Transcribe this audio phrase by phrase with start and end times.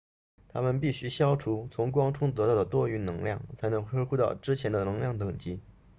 [0.49, 5.59] 它们必须消除从光中得到的多余能量才能恢复到之前的能量等级